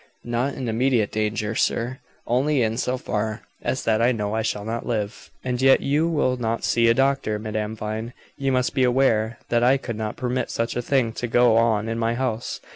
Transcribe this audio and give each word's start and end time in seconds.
"Not 0.25 0.55
in 0.55 0.67
immediate 0.67 1.11
danger, 1.11 1.53
sir; 1.53 1.99
only 2.25 2.63
in 2.63 2.75
so 2.77 2.97
far 2.97 3.41
as 3.61 3.83
that 3.83 4.01
I 4.01 4.11
know 4.11 4.33
I 4.33 4.41
shall 4.41 4.65
not 4.65 4.83
live." 4.87 5.29
"And 5.43 5.61
yet 5.61 5.81
you 5.81 6.09
will 6.09 6.37
not 6.37 6.63
see 6.63 6.87
a 6.87 6.95
doctor. 6.95 7.37
Madame 7.37 7.75
Vine, 7.75 8.13
you 8.35 8.51
must 8.51 8.73
be 8.73 8.83
aware 8.83 9.37
that 9.49 9.63
I 9.63 9.77
could 9.77 9.95
not 9.97 10.15
permit 10.17 10.49
such 10.49 10.75
a 10.75 10.81
thing 10.81 11.13
to 11.13 11.27
go 11.27 11.55
on 11.55 11.87
in 11.87 11.99
my 11.99 12.15
house. 12.15 12.59